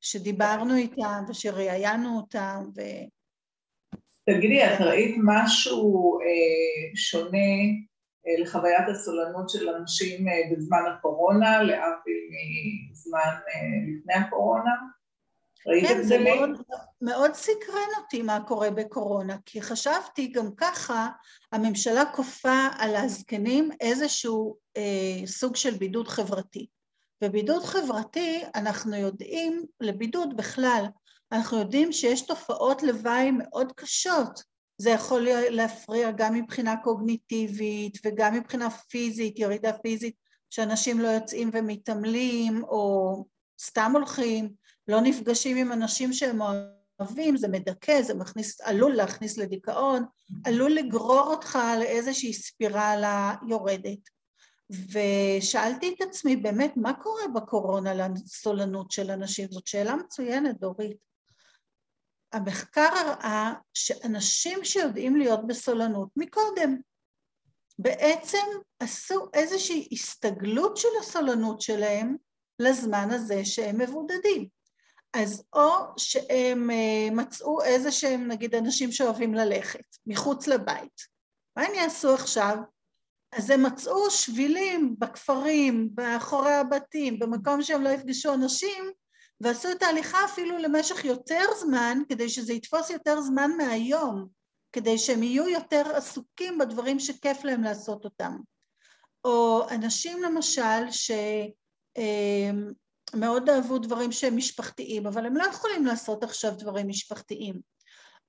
שדיברנו 0.00 0.76
איתם 0.76 1.24
ושראיינו 1.28 2.16
אותם 2.16 2.64
ו... 2.76 2.80
תגידי, 4.30 4.64
את 4.64 4.80
ראית 4.80 5.14
משהו 5.24 6.18
אה, 6.20 6.96
שונה 6.96 7.38
אה, 8.26 8.42
לחוויית 8.42 8.88
הסולנות 8.88 9.50
של 9.50 9.68
אנשים 9.68 10.28
אה, 10.28 10.34
בזמן 10.52 10.82
הקורונה, 10.94 11.62
להבדיל 11.62 12.28
מזמן 12.90 13.18
אה, 13.20 13.98
לפני 13.98 14.14
הקורונה? 14.14 14.70
כן, 15.64 16.02
זה 16.02 16.18
מאוד, 16.18 16.50
מאוד 17.00 17.34
סקרן 17.34 17.88
אותי 17.98 18.22
מה 18.22 18.38
קורה 18.48 18.70
בקורונה, 18.70 19.36
כי 19.46 19.62
חשבתי 19.62 20.26
גם 20.26 20.54
ככה, 20.56 21.08
הממשלה 21.52 22.04
כופה 22.14 22.66
על 22.78 22.96
הזקנים 22.96 23.70
איזשהו 23.80 24.56
אה, 24.76 25.26
סוג 25.26 25.56
של 25.56 25.74
בידוד 25.76 26.08
חברתי. 26.08 26.66
ובידוד 27.24 27.62
חברתי, 27.64 28.42
אנחנו 28.54 28.96
יודעים, 28.96 29.64
לבידוד 29.80 30.36
בכלל, 30.36 30.84
אנחנו 31.32 31.58
יודעים 31.58 31.92
שיש 31.92 32.22
תופעות 32.22 32.82
לוואי 32.82 33.30
מאוד 33.30 33.72
קשות 33.76 34.54
זה 34.78 34.90
יכול 34.90 35.28
להפריע 35.30 36.10
גם 36.10 36.34
מבחינה 36.34 36.76
קוגניטיבית 36.76 37.98
וגם 38.04 38.34
מבחינה 38.34 38.70
פיזית, 38.70 39.38
ירידה 39.38 39.72
פיזית, 39.72 40.14
שאנשים 40.50 41.00
לא 41.00 41.08
יוצאים 41.08 41.50
ומתעמלים 41.52 42.64
או 42.64 43.24
סתם 43.60 43.92
הולכים, 43.94 44.52
לא 44.88 45.00
נפגשים 45.00 45.56
עם 45.56 45.72
אנשים 45.72 46.12
שהם 46.12 46.38
אוהבים, 47.00 47.36
זה 47.36 47.48
מדכא, 47.48 48.02
זה 48.02 48.14
מכניס, 48.14 48.60
עלול 48.60 48.92
להכניס 48.94 49.38
לדיכאון, 49.38 50.04
עלול 50.44 50.72
לגרור 50.72 51.20
אותך 51.20 51.58
לאיזושהי 51.78 52.32
ספירלה 52.32 53.34
יורדת. 53.48 53.98
ושאלתי 54.70 55.94
את 55.94 56.00
עצמי 56.00 56.36
באמת, 56.36 56.72
מה 56.76 56.92
קורה 57.02 57.28
בקורונה 57.34 58.08
לסולנות 58.08 58.90
של 58.90 59.10
אנשים? 59.10 59.48
זאת 59.50 59.66
שאלה 59.66 59.96
מצוינת, 59.96 60.60
דורית. 60.60 60.96
המחקר 62.32 62.88
הראה 62.94 63.52
שאנשים 63.74 64.64
שיודעים 64.64 65.16
להיות 65.16 65.46
בסולנות 65.46 66.08
מקודם, 66.16 66.76
בעצם 67.78 68.46
עשו 68.80 69.28
איזושהי 69.34 69.88
הסתגלות 69.92 70.76
של 70.76 70.88
הסולנות 71.00 71.60
שלהם 71.60 72.16
לזמן 72.58 73.10
הזה 73.10 73.44
שהם 73.44 73.80
מבודדים. 73.80 74.48
אז 75.14 75.44
או 75.52 75.70
שהם 75.96 76.70
אה, 76.70 77.08
מצאו 77.12 77.62
איזה 77.62 77.92
שהם 77.92 78.28
נגיד 78.28 78.54
אנשים 78.54 78.92
שאוהבים 78.92 79.34
ללכת 79.34 79.96
מחוץ 80.06 80.46
לבית. 80.46 81.00
מה 81.56 81.62
הם 81.62 81.74
יעשו 81.74 82.14
עכשיו? 82.14 82.56
אז 83.32 83.50
הם 83.50 83.62
מצאו 83.62 84.10
שבילים 84.10 84.94
בכפרים, 84.98 85.88
באחורי 85.92 86.52
הבתים, 86.52 87.18
במקום 87.18 87.62
שהם 87.62 87.82
לא 87.82 87.88
יפגשו 87.88 88.34
אנשים, 88.34 88.84
ועשו 89.40 89.72
את 89.72 89.82
ההליכה 89.82 90.24
אפילו 90.24 90.58
למשך 90.58 91.04
יותר 91.04 91.44
זמן, 91.60 91.98
כדי 92.08 92.28
שזה 92.28 92.52
יתפוס 92.52 92.90
יותר 92.90 93.20
זמן 93.20 93.50
מהיום, 93.56 94.28
כדי 94.72 94.98
שהם 94.98 95.22
יהיו 95.22 95.48
יותר 95.48 95.96
עסוקים 95.96 96.58
בדברים 96.58 96.98
שכיף 96.98 97.44
להם 97.44 97.62
לעשות 97.62 98.04
אותם. 98.04 98.36
או 99.24 99.66
אנשים 99.70 100.22
למשל 100.22 100.90
שמאוד 103.14 103.50
אהבו 103.50 103.78
דברים 103.78 104.12
שהם 104.12 104.36
משפחתיים, 104.36 105.06
אבל 105.06 105.26
הם 105.26 105.36
לא 105.36 105.44
יכולים 105.44 105.86
לעשות 105.86 106.22
עכשיו 106.22 106.52
דברים 106.58 106.88
משפחתיים. 106.88 107.60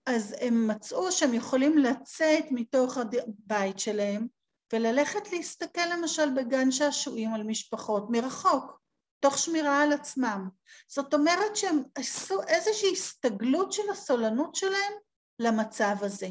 אז 0.06 0.36
הם 0.42 0.68
מצאו 0.68 1.12
שהם 1.12 1.34
יכולים 1.34 1.78
לצאת 1.78 2.46
מתוך 2.52 2.98
הבית 2.98 3.80
שלהם 3.80 4.28
וללכת 4.74 5.32
להסתכל 5.32 5.86
למשל 5.94 6.30
בגן 6.36 6.72
שעשועים 6.72 7.34
על 7.34 7.44
משפחות 7.44 8.06
מרחוק. 8.10 8.80
תוך 9.20 9.38
שמירה 9.38 9.82
על 9.82 9.94
עצמם. 9.94 10.50
זאת 10.88 11.14
אומרת 11.14 11.56
שהם 11.56 11.84
עשו 11.96 12.42
איזושהי 12.48 12.92
הסתגלות 12.92 13.74
של 13.74 13.90
הסולנות 13.92 14.56
שלהם 14.56 14.94
למצב 15.40 15.96
הזה. 16.02 16.28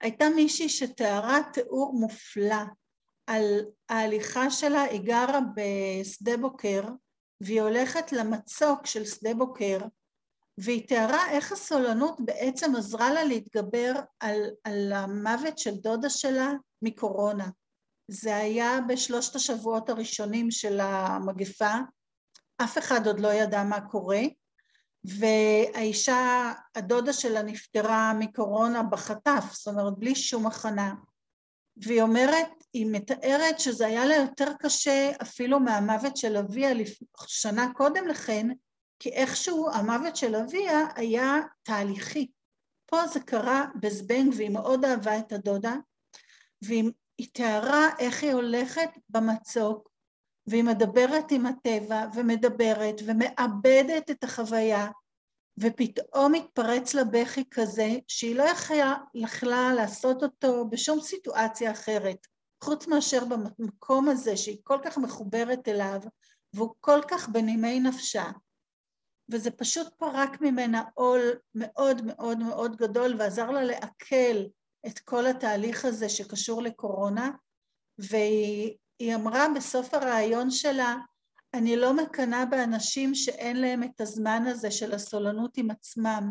הייתה 0.00 0.28
מישהי 0.28 0.68
שתיארה 0.68 1.38
תיאור 1.52 1.94
מופלא 1.94 2.64
על 3.26 3.64
ההליכה 3.88 4.50
שלה, 4.50 4.82
היא 4.82 5.00
גרה 5.00 5.40
בשדה 5.54 6.36
בוקר 6.36 6.82
והיא 7.40 7.62
הולכת 7.62 8.12
למצוק 8.12 8.86
של 8.86 9.04
שדה 9.04 9.34
בוקר 9.34 9.78
והיא 10.58 10.88
תיארה 10.88 11.30
איך 11.30 11.52
הסולנות 11.52 12.16
בעצם 12.20 12.76
עזרה 12.76 13.12
לה 13.12 13.24
להתגבר 13.24 13.92
על, 14.20 14.40
על 14.64 14.92
המוות 14.92 15.58
של 15.58 15.74
דודה 15.74 16.10
שלה 16.10 16.52
מקורונה. 16.82 17.48
זה 18.08 18.36
היה 18.36 18.78
בשלושת 18.88 19.36
השבועות 19.36 19.88
הראשונים 19.88 20.50
של 20.50 20.80
המגפה, 20.80 21.74
אף 22.56 22.78
אחד 22.78 23.06
עוד 23.06 23.20
לא 23.20 23.32
ידע 23.32 23.62
מה 23.62 23.80
קורה, 23.80 24.22
והאישה, 25.04 26.52
הדודה 26.74 27.12
שלה 27.12 27.42
נפטרה 27.42 28.12
מקורונה 28.18 28.82
בחטף, 28.82 29.44
זאת 29.52 29.74
אומרת 29.74 29.98
בלי 29.98 30.14
שום 30.14 30.46
הכנה. 30.46 30.94
והיא 31.76 32.02
אומרת, 32.02 32.55
היא 32.76 32.86
מתארת 32.90 33.60
שזה 33.60 33.86
היה 33.86 34.06
לה 34.06 34.14
יותר 34.14 34.52
קשה 34.60 35.12
אפילו 35.22 35.60
מהמוות 35.60 36.16
של 36.16 36.36
אביה 36.36 36.70
שנה 37.26 37.72
קודם 37.74 38.08
לכן, 38.08 38.48
כי 38.98 39.08
איכשהו 39.08 39.70
המוות 39.70 40.16
של 40.16 40.36
אביה 40.36 40.86
היה 40.96 41.36
תהליכי. 41.62 42.30
פה 42.86 43.06
זה 43.06 43.20
קרה 43.20 43.64
בזבנג 43.80 44.34
והיא 44.36 44.50
מאוד 44.50 44.84
אהבה 44.84 45.18
את 45.18 45.32
הדודה, 45.32 45.74
והיא 46.62 46.90
היא 47.18 47.28
תיארה 47.32 47.88
איך 47.98 48.22
היא 48.22 48.32
הולכת 48.32 48.90
במצוק 49.08 49.90
והיא 50.46 50.64
מדברת 50.64 51.30
עם 51.30 51.46
הטבע 51.46 52.06
ומדברת 52.14 53.00
ומאבדת 53.06 54.10
את 54.10 54.24
החוויה 54.24 54.88
ופתאום 55.58 56.34
התפרץ 56.34 56.94
לה 56.94 57.04
בכי 57.04 57.44
כזה 57.50 57.88
שהיא 58.08 58.36
לא 58.36 58.44
יכלה 59.14 59.74
לעשות 59.74 60.22
אותו 60.22 60.68
בשום 60.70 61.00
סיטואציה 61.00 61.70
אחרת 61.70 62.26
חוץ 62.64 62.86
מאשר 62.86 63.24
במקום 63.24 64.08
הזה 64.08 64.36
שהיא 64.36 64.58
כל 64.64 64.78
כך 64.84 64.98
מחוברת 64.98 65.68
אליו 65.68 66.00
והוא 66.54 66.74
כל 66.80 67.00
כך 67.08 67.28
בנימי 67.28 67.80
נפשה 67.80 68.24
וזה 69.28 69.50
פשוט 69.50 69.94
פרק 69.94 70.40
ממנה 70.40 70.82
עול 70.94 71.20
מאוד 71.54 72.02
מאוד 72.06 72.38
מאוד 72.38 72.76
גדול 72.76 73.14
ועזר 73.18 73.50
לה 73.50 73.64
לעכל 73.64 74.44
את 74.86 74.98
כל 74.98 75.26
התהליך 75.26 75.84
הזה 75.84 76.08
שקשור 76.08 76.62
לקורונה, 76.62 77.30
והיא 77.98 78.76
היא 78.98 79.14
אמרה 79.14 79.46
בסוף 79.56 79.94
הראיון 79.94 80.50
שלה, 80.50 80.96
אני 81.54 81.76
לא 81.76 81.96
מקנאה 81.96 82.46
באנשים 82.46 83.14
שאין 83.14 83.60
להם 83.60 83.82
את 83.82 84.00
הזמן 84.00 84.42
הזה 84.46 84.70
של 84.70 84.94
הסולנות 84.94 85.56
עם 85.56 85.70
עצמם. 85.70 86.30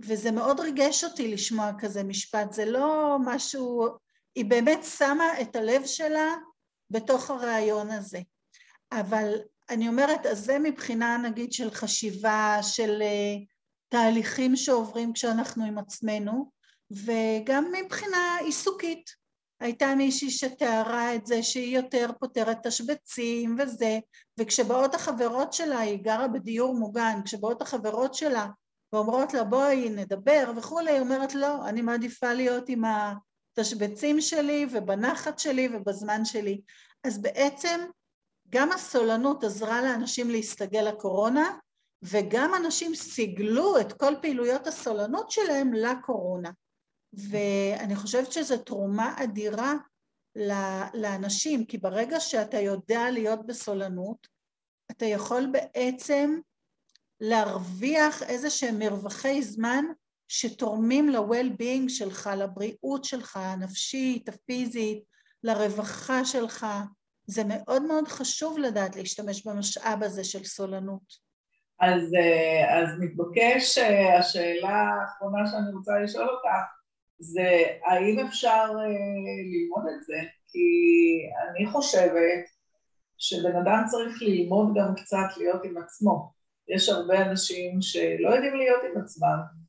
וזה 0.00 0.30
מאוד 0.30 0.60
ריגש 0.60 1.04
אותי 1.04 1.32
לשמוע 1.32 1.70
כזה 1.78 2.04
משפט, 2.04 2.52
זה 2.52 2.64
לא 2.64 3.16
משהו, 3.24 3.86
היא 4.34 4.44
באמת 4.44 4.84
שמה 4.98 5.40
את 5.40 5.56
הלב 5.56 5.86
שלה 5.86 6.34
בתוך 6.90 7.30
הרעיון 7.30 7.90
הזה. 7.90 8.20
אבל 8.92 9.34
אני 9.70 9.88
אומרת, 9.88 10.26
אז 10.26 10.44
זה 10.44 10.58
מבחינה 10.58 11.16
נגיד 11.16 11.52
של 11.52 11.70
חשיבה, 11.70 12.58
של 12.62 13.02
uh, 13.02 13.44
תהליכים 13.88 14.56
שעוברים 14.56 15.12
כשאנחנו 15.12 15.64
עם 15.64 15.78
עצמנו, 15.78 16.50
וגם 16.90 17.72
מבחינה 17.72 18.36
עיסוקית. 18.40 19.24
הייתה 19.60 19.94
מישהי 19.94 20.30
שתיארה 20.30 21.14
את 21.14 21.26
זה 21.26 21.42
שהיא 21.42 21.76
יותר 21.76 22.10
פותרת 22.20 22.66
תשבצים 22.66 23.56
וזה, 23.58 23.98
וכשבאות 24.40 24.94
החברות 24.94 25.52
שלה, 25.52 25.78
היא 25.78 26.02
גרה 26.02 26.28
בדיור 26.28 26.74
מוגן, 26.74 27.20
כשבאות 27.24 27.62
החברות 27.62 28.14
שלה 28.14 28.46
ואומרות 28.92 29.34
לה 29.34 29.44
בואי 29.44 29.88
נדבר 29.88 30.52
וכולי, 30.56 30.90
היא 30.90 31.00
אומרת 31.00 31.34
לא, 31.34 31.68
אני 31.68 31.82
מעדיפה 31.82 32.32
להיות 32.32 32.68
עם 32.68 32.82
התשבצים 33.58 34.20
שלי 34.20 34.66
ובנחת 34.70 35.38
שלי 35.38 35.68
ובזמן 35.72 36.24
שלי. 36.24 36.60
אז 37.04 37.22
בעצם 37.22 37.80
גם 38.50 38.72
הסולנות 38.72 39.44
עזרה 39.44 39.82
לאנשים 39.82 40.30
להסתגל 40.30 40.82
לקורונה, 40.82 41.58
וגם 42.02 42.54
אנשים 42.54 42.94
סיגלו 42.94 43.80
את 43.80 43.92
כל 43.92 44.14
פעילויות 44.22 44.66
הסולנות 44.66 45.30
שלהם 45.30 45.72
לקורונה. 45.72 46.50
ואני 47.12 47.96
חושבת 47.96 48.32
שזו 48.32 48.58
תרומה 48.58 49.14
אדירה 49.24 49.74
לאנשים, 50.94 51.64
כי 51.64 51.78
ברגע 51.78 52.20
שאתה 52.20 52.60
יודע 52.60 53.10
להיות 53.10 53.46
בסולנות, 53.46 54.26
אתה 54.90 55.04
יכול 55.04 55.48
בעצם 55.52 56.38
להרוויח 57.20 58.22
איזה 58.22 58.50
שהם 58.50 58.78
מרווחי 58.78 59.42
זמן 59.42 59.84
שתורמים 60.36 61.08
ל-well-being 61.08 61.88
שלך, 61.88 62.30
לבריאות 62.36 63.04
שלך, 63.04 63.36
הנפשית, 63.36 64.28
הפיזית, 64.28 65.02
לרווחה 65.42 66.24
שלך. 66.24 66.66
זה 67.26 67.42
מאוד 67.44 67.82
מאוד 67.82 68.08
חשוב 68.08 68.58
לדעת 68.58 68.96
להשתמש 68.96 69.46
במשאב 69.46 70.02
הזה 70.02 70.24
של 70.24 70.44
סולנות. 70.44 71.24
אז, 71.80 72.14
אה, 72.14 72.78
אז 72.78 72.88
מתבקש 73.00 73.78
אה, 73.78 74.18
השאלה 74.18 74.88
האחרונה 75.00 75.46
שאני 75.46 75.72
רוצה 75.76 75.92
לשאול 75.98 76.28
אותך, 76.28 76.48
זה 77.18 77.62
האם 77.84 78.26
אפשר 78.26 78.66
אה, 78.70 78.84
ללמוד 79.52 79.84
את 79.96 80.04
זה? 80.04 80.20
כי 80.48 80.68
אני 81.50 81.66
חושבת 81.66 82.44
שבן 83.18 83.56
אדם 83.56 83.84
צריך 83.86 84.22
ללמוד 84.22 84.74
גם 84.76 84.94
קצת 84.94 85.36
להיות 85.36 85.64
עם 85.64 85.76
עצמו. 85.76 86.32
יש 86.68 86.88
הרבה 86.88 87.22
אנשים 87.22 87.82
שלא 87.82 88.28
יודעים 88.28 88.56
להיות 88.56 88.80
עם 88.90 89.02
עצמם 89.02 89.63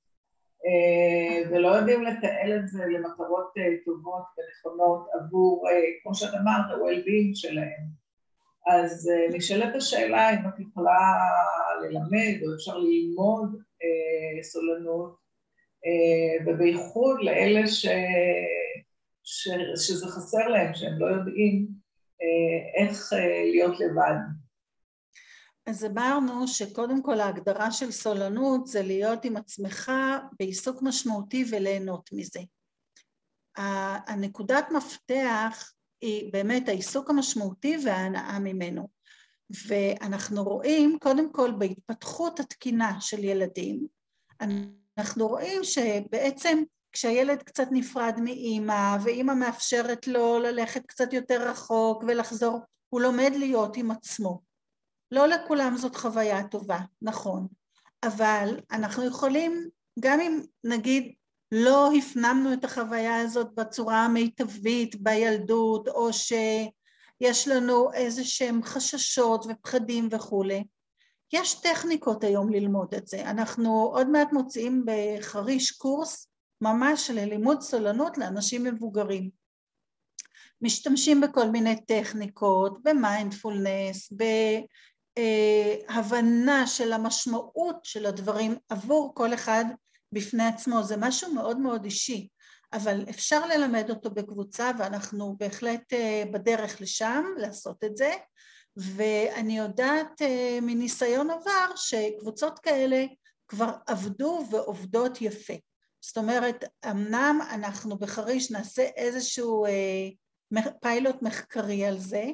ולא 1.50 1.68
יודעים 1.68 2.04
לתעל 2.04 2.54
את 2.56 2.68
זה 2.68 2.86
למטרות 2.86 3.54
אה, 3.58 3.64
טובות 3.86 4.24
ונכונות 4.38 5.08
עבור, 5.14 5.68
כמו 6.04 6.16
שאת 6.16 6.34
אמרת, 6.34 6.72
ה-well-being 6.72 7.32
שלהם. 7.34 8.06
אז 8.68 9.10
נשאלת 9.34 9.76
השאלה 9.76 10.30
אם 10.30 10.48
את 10.48 10.60
יכולה 10.60 11.18
ללמד 11.82 12.44
או 12.44 12.56
אפשר 12.56 12.78
ללמוד 12.78 13.62
סולנות 14.42 15.26
אה, 15.86 16.46
ובייחוד 16.46 17.18
לאלה 17.22 17.68
ש... 17.68 17.86
ש... 19.24 19.50
שזה 19.76 20.08
חסר 20.08 20.48
להם, 20.48 20.74
שהם 20.74 21.00
לא 21.00 21.06
יודעים 21.06 21.68
אה, 22.22 22.84
איך 22.84 23.14
אה, 23.14 23.44
להיות 23.52 23.80
לבד. 23.80 24.35
אז 25.68 25.86
אמרנו 25.86 26.48
שקודם 26.48 27.04
כל 27.04 27.20
ההגדרה 27.20 27.72
של 27.72 27.92
סולנות 27.92 28.68
זה 28.68 28.82
להיות 28.82 29.26
עם 29.26 29.38
עצמך 29.38 29.92
בעיסוק 30.40 30.82
משמעותי 30.82 31.46
וליהנות 31.52 32.10
מזה. 32.14 32.40
הנקודת 34.08 34.66
מפתח 34.72 35.74
היא 36.02 36.34
באמת 36.34 36.70
העיסוק 36.70 37.10
המשמעותי 37.10 37.78
וההנאה 37.86 38.40
ממנו. 38.40 38.88
ואנחנו 39.68 40.44
רואים 40.44 40.98
קודם 41.02 41.32
כל 41.32 41.52
בהתפתחות 41.58 42.40
התקינה 42.40 43.02
של 43.02 43.24
ילדים, 43.24 43.88
אנחנו 44.98 45.28
רואים 45.28 45.64
שבעצם 45.64 46.64
כשהילד 46.92 47.44
קצת 47.44 47.68
נפרד 47.72 48.20
מאימא 48.24 48.98
ואימא 49.04 49.34
מאפשרת 49.34 50.08
לו 50.08 50.40
ללכת 50.40 50.86
קצת 50.86 51.14
יותר 51.14 51.50
רחוק 51.50 52.04
ולחזור, 52.08 52.60
הוא 52.90 53.02
לומד 53.02 53.32
להיות 53.36 53.78
עם 53.78 53.92
עצמו. 53.92 54.42
לא 55.12 55.28
לכולם 55.28 55.78
זאת 55.78 55.96
חוויה 55.96 56.48
טובה, 56.48 56.80
נכון, 57.02 57.48
אבל 58.04 58.60
אנחנו 58.72 59.06
יכולים, 59.06 59.70
גם 60.00 60.20
אם 60.20 60.42
נגיד 60.64 61.14
לא 61.52 61.90
הפנמנו 61.98 62.54
את 62.54 62.64
החוויה 62.66 63.22
הזאת 63.22 63.48
בצורה 63.56 64.06
המיטבית 64.06 64.96
בילדות, 64.96 65.88
או 65.88 66.14
שיש 66.14 67.48
לנו 67.48 67.94
איזה 67.94 68.24
שהם 68.24 68.64
חששות 68.64 69.46
ופחדים 69.50 70.08
וכולי, 70.12 70.64
יש 71.34 71.62
טכניקות 71.62 72.24
היום 72.24 72.50
ללמוד 72.50 72.94
את 72.94 73.08
זה. 73.08 73.30
אנחנו 73.30 73.92
עוד 73.94 74.10
מעט 74.10 74.34
מוציאים 74.34 74.86
בחריש 74.86 75.72
קורס 75.72 76.28
ממש 76.62 77.10
ללימוד 77.10 77.62
סולנות 77.62 78.18
לאנשים 78.18 78.64
מבוגרים. 78.64 79.30
משתמשים 80.62 81.22
בכל 81.22 81.50
מיני 81.50 81.86
טכניקות, 81.86 82.84
במיינדפולנס, 82.84 84.14
בהבנה 85.20 86.68
של 86.68 86.94
המשמעות 86.94 87.76
של 87.84 88.06
הדברים 88.06 88.56
עבור 88.70 89.12
כל 89.16 89.34
אחד 89.34 89.66
בפני 90.12 90.46
עצמו. 90.46 90.84
זה 90.84 90.98
משהו 90.98 91.34
מאוד 91.34 91.60
מאוד 91.60 91.86
אישי, 91.86 92.28
אבל 92.74 93.06
אפשר 93.10 93.46
ללמד 93.48 93.90
אותו 93.90 94.12
בקבוצה 94.12 94.72
ואנחנו 94.80 95.36
בהחלט 95.40 95.94
אה, 95.94 96.24
בדרך 96.32 96.82
לשם 96.82 97.24
לעשות 97.38 97.84
את 97.84 97.98
זה. 97.98 98.14
ואני 98.78 99.58
יודעת 99.58 100.22
uh, 100.22 100.62
מניסיון 100.62 101.30
עבר 101.30 101.76
שקבוצות 101.76 102.60
כאלה 102.60 103.06
כבר 103.48 103.72
עבדו 103.88 104.46
ועובדות 104.52 105.22
יפה. 105.22 105.54
זאת 106.02 106.18
אומרת, 106.18 106.64
אמנם 106.92 107.40
אנחנו 107.52 107.98
בחריש 107.98 108.52
נעשה 108.52 108.84
איזשהו 108.84 109.66
פיילוט 110.82 111.22
מחקרי 111.22 111.86
על 111.86 112.00
זה, 112.00 112.26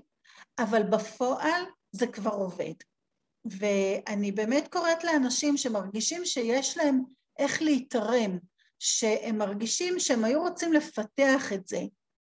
אבל 0.60 0.84
בפועל 0.84 1.64
זה 1.92 2.08
כבר 2.08 2.32
עובד. 2.32 2.74
ואני 3.46 4.32
באמת 4.32 4.68
קוראת 4.68 5.04
לאנשים 5.04 5.58
שמרגישים 5.58 6.26
שיש 6.26 6.78
להם 6.78 7.04
איך 7.40 7.62
להתערם, 7.62 8.38
שהם 8.80 9.38
מרגישים 9.38 10.00
שהם 10.00 10.24
היו 10.24 10.42
רוצים 10.42 10.74
לפתח 10.74 11.54
את 11.54 11.68
זה, 11.68 11.82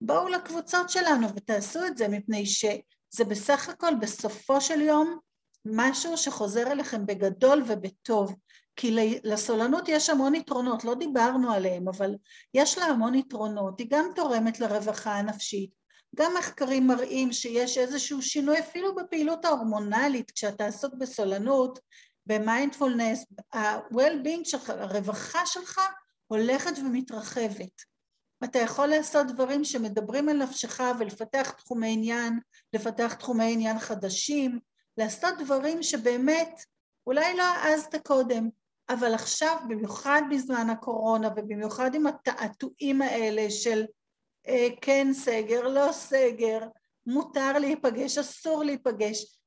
בואו 0.01 0.27
לקבוצות 0.27 0.89
שלנו 0.89 1.27
ותעשו 1.35 1.85
את 1.85 1.97
זה, 1.97 2.07
מפני 2.07 2.45
ש... 2.45 2.65
זה 3.11 3.25
בסך 3.25 3.69
הכל 3.69 3.95
בסופו 4.01 4.61
של 4.61 4.81
יום 4.81 5.19
משהו 5.65 6.17
שחוזר 6.17 6.71
אליכם 6.71 7.05
בגדול 7.05 7.63
ובטוב, 7.67 8.35
כי 8.75 8.95
לסולנות 9.23 9.83
יש 9.87 10.09
המון 10.09 10.35
יתרונות, 10.35 10.83
לא 10.83 10.95
דיברנו 10.95 11.51
עליהם, 11.51 11.87
אבל 11.87 12.15
יש 12.53 12.77
לה 12.77 12.85
המון 12.85 13.15
יתרונות, 13.15 13.79
היא 13.79 13.87
גם 13.89 14.05
תורמת 14.15 14.59
לרווחה 14.59 15.15
הנפשית, 15.15 15.78
גם 16.15 16.33
מחקרים 16.39 16.87
מראים 16.87 17.33
שיש 17.33 17.77
איזשהו 17.77 18.21
שינוי 18.21 18.59
אפילו 18.59 18.95
בפעילות 18.95 19.45
ההורמונלית 19.45 20.31
כשאתה 20.31 20.65
עסוק 20.65 20.93
בסולנות, 20.93 21.79
במיינדפולנס, 22.25 23.25
ה-well-being 23.53 24.43
שלך, 24.43 24.69
הרווחה 24.69 25.45
שלך 25.45 25.81
הולכת 26.27 26.77
ומתרחבת. 26.77 27.89
אתה 28.43 28.59
יכול 28.59 28.87
לעשות 28.87 29.27
דברים 29.27 29.63
שמדברים 29.63 30.29
על 30.29 30.37
נפשך 30.37 30.79
ולפתח 30.99 31.51
תחומי 31.51 31.93
עניין, 31.93 32.39
לפתח 32.73 33.13
תחומי 33.13 33.53
עניין 33.53 33.79
חדשים, 33.79 34.59
לעשות 34.97 35.33
דברים 35.39 35.83
שבאמת 35.83 36.63
אולי 37.07 37.37
לא 37.37 37.43
העזת 37.43 37.95
קודם, 38.07 38.49
אבל 38.89 39.13
עכשיו, 39.13 39.57
במיוחד 39.69 40.21
בזמן 40.31 40.69
הקורונה 40.69 41.29
ובמיוחד 41.35 41.95
עם 41.95 42.07
התעתועים 42.07 43.01
האלה 43.01 43.49
של 43.49 43.85
כן 44.81 45.07
סגר, 45.13 45.67
לא 45.67 45.91
סגר, 45.91 46.59
מותר 47.05 47.59
להיפגש, 47.59 48.17
אסור 48.17 48.63
להיפגש, 48.63 49.39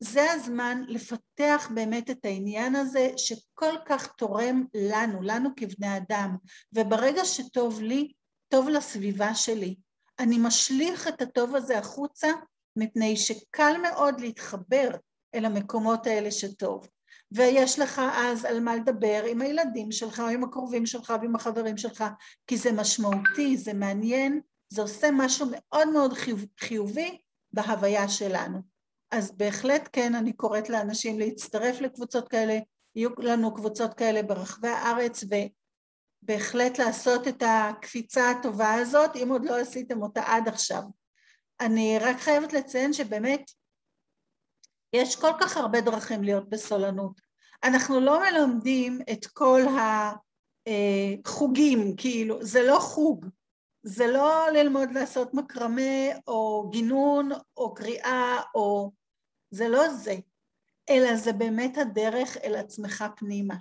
זה 0.00 0.32
הזמן 0.32 0.82
לפתח 0.88 1.70
באמת 1.74 2.10
את 2.10 2.24
העניין 2.24 2.76
הזה 2.76 3.10
שכל 3.16 3.74
כך 3.86 4.06
תורם 4.06 4.64
לנו, 4.74 5.22
לנו 5.22 5.50
כבני 5.56 5.96
אדם, 5.96 6.36
וברגע 6.72 7.24
שטוב 7.24 7.80
לי, 7.80 8.12
טוב 8.48 8.68
לסביבה 8.68 9.34
שלי. 9.34 9.76
אני 10.18 10.38
משליך 10.38 11.08
את 11.08 11.22
הטוב 11.22 11.56
הזה 11.56 11.78
החוצה 11.78 12.28
מפני 12.76 13.16
שקל 13.16 13.76
מאוד 13.82 14.20
להתחבר 14.20 14.90
אל 15.34 15.44
המקומות 15.44 16.06
האלה 16.06 16.30
שטוב. 16.30 16.88
ויש 17.32 17.78
לך 17.78 18.02
אז 18.14 18.44
על 18.44 18.60
מה 18.60 18.76
לדבר 18.76 19.24
עם 19.28 19.40
הילדים 19.40 19.92
שלך, 19.92 20.20
או 20.20 20.28
עם 20.28 20.44
הקרובים 20.44 20.86
שלך 20.86 21.12
ועם 21.20 21.36
החברים 21.36 21.76
שלך, 21.76 22.04
כי 22.46 22.56
זה 22.56 22.72
משמעותי, 22.72 23.56
זה 23.56 23.72
מעניין, 23.74 24.40
זה 24.68 24.82
עושה 24.82 25.08
משהו 25.12 25.46
מאוד 25.50 25.88
מאוד 25.88 26.12
חיובי 26.60 27.18
בהוויה 27.52 28.08
שלנו. 28.08 28.58
אז 29.10 29.32
בהחלט 29.36 29.88
כן, 29.92 30.14
אני 30.14 30.32
קוראת 30.32 30.70
לאנשים 30.70 31.18
להצטרף 31.18 31.80
לקבוצות 31.80 32.28
כאלה, 32.28 32.58
יהיו 32.94 33.10
לנו 33.18 33.54
קבוצות 33.54 33.94
כאלה 33.94 34.22
ברחבי 34.22 34.68
הארץ, 34.68 35.24
ובהחלט 36.22 36.78
לעשות 36.78 37.28
את 37.28 37.42
הקפיצה 37.46 38.30
הטובה 38.30 38.74
הזאת, 38.74 39.16
אם 39.16 39.28
עוד 39.30 39.44
לא 39.44 39.60
עשיתם 39.60 40.02
אותה 40.02 40.22
עד 40.26 40.48
עכשיו. 40.48 40.82
אני 41.60 41.98
רק 42.00 42.16
חייבת 42.20 42.52
לציין 42.52 42.92
שבאמת 42.92 43.50
יש 44.92 45.16
כל 45.16 45.32
כך 45.40 45.56
הרבה 45.56 45.80
דרכים 45.80 46.24
להיות 46.24 46.48
בסולנות. 46.48 47.20
אנחנו 47.64 48.00
לא 48.00 48.20
מלמדים 48.20 49.00
את 49.12 49.26
כל 49.26 49.60
החוגים, 50.66 51.96
כאילו, 51.96 52.44
זה 52.44 52.62
לא 52.62 52.78
חוג, 52.78 53.26
זה 53.82 54.06
לא 54.06 54.50
ללמוד 54.52 54.92
לעשות 54.92 55.34
מקרמה 55.34 56.16
או 56.26 56.68
גינון 56.72 57.30
או 57.56 57.74
קריאה 57.74 58.36
או... 58.54 58.90
זה 59.50 59.68
לא 59.68 59.88
זה, 59.88 60.14
אלא 60.90 61.16
זה 61.16 61.32
באמת 61.32 61.78
הדרך 61.78 62.36
אל 62.36 62.56
עצמך 62.56 63.04
פנימה. 63.16 63.54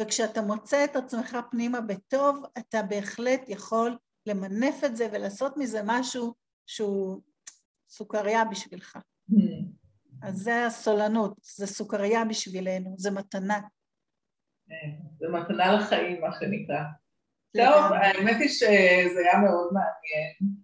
וכשאתה 0.00 0.42
מוצא 0.42 0.84
את 0.84 0.96
עצמך 0.96 1.36
פנימה 1.50 1.80
בטוב, 1.80 2.44
אתה 2.58 2.82
בהחלט 2.82 3.40
יכול 3.48 3.98
למנף 4.26 4.84
את 4.84 4.96
זה 4.96 5.08
ולעשות 5.12 5.56
מזה 5.56 5.80
משהו 5.84 6.34
שהוא 6.66 7.20
סוכריה 7.88 8.44
בשבילך. 8.44 8.98
אז 10.24 10.34
זה 10.34 10.66
הסולנות, 10.66 11.34
זה 11.56 11.66
סוכריה 11.66 12.24
בשבילנו, 12.24 12.94
זה 12.98 13.10
מתנה. 13.10 13.60
כן, 14.68 14.90
זה 15.18 15.28
מתנה 15.28 15.72
לחיים, 15.72 16.20
מה 16.20 16.28
שנקרא. 16.40 16.82
טוב, 17.56 17.92
האמת 17.92 18.36
היא 18.40 18.48
שזה 18.48 19.20
היה 19.20 19.38
מאוד 19.38 19.72
מעניין, 19.72 20.54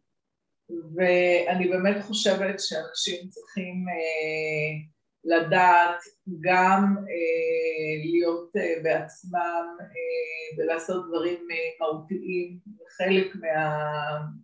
ואני 0.97 1.69
באמת 1.69 2.03
חושבת 2.03 2.61
שאנשים 2.61 3.29
צריכים 3.29 3.85
אה, 3.89 4.91
לדעת 5.25 6.03
גם 6.41 6.97
אה, 6.99 8.11
להיות 8.11 8.57
אה, 8.57 8.75
בעצמם 8.83 9.67
אה, 9.81 10.59
ולעשות 10.59 11.09
דברים 11.09 11.49
אה, 11.51 11.57
מהותיים, 11.81 12.59
חלק 12.99 13.37
מה... 13.37 14.41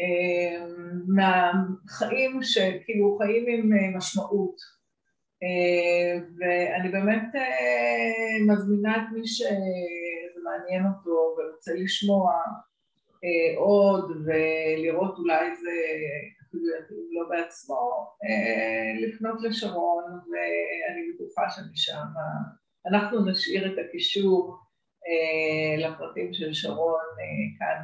אה, 0.00 0.66
מהחיים 1.08 2.42
שכאילו 2.42 3.18
חיים 3.18 3.44
עם 3.48 3.72
אה, 3.72 3.96
משמעות. 3.96 4.56
אה, 5.42 6.20
ואני 6.38 6.88
באמת 6.88 7.28
מזמינה 8.46 8.96
את 8.96 9.02
מי 9.12 9.26
שזה 9.26 10.40
מעניין 10.44 10.84
אותו 10.86 11.36
ורוצה 11.38 11.72
לשמוע 11.74 12.32
עוד 13.56 14.10
ולראות 14.10 15.18
אולי 15.18 15.56
זה 15.56 15.70
אפילו 16.48 16.64
יתאים 16.68 17.08
לו 17.12 17.28
בעצמו 17.28 18.14
לפנות 19.02 19.42
לשרון 19.42 20.04
ואני 20.12 21.12
בטוחה 21.14 21.42
שמשם 21.50 22.04
אנחנו 22.90 23.30
נשאיר 23.30 23.72
את 23.72 23.78
הקישור 23.78 24.56
לפרטים 25.78 26.32
של 26.32 26.52
שרון 26.52 27.04
כאן 27.58 27.82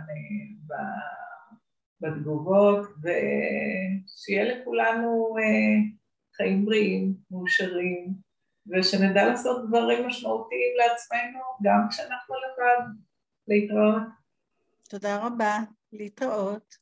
בתגובות, 2.03 2.87
ושיהיה 3.03 4.45
לכולנו 4.45 5.37
אה, 5.39 5.91
חיים 6.37 6.65
בריאים, 6.65 7.15
מאושרים, 7.31 8.15
ושנדע 8.67 9.27
לעשות 9.27 9.69
דברים 9.69 10.07
משמעותיים 10.07 10.73
לעצמנו 10.77 11.41
גם 11.63 11.87
כשאנחנו 11.91 12.35
לבד. 12.35 12.93
להתראות. 13.49 14.03
תודה 14.89 15.27
רבה, 15.27 15.59
להתראות. 15.93 16.75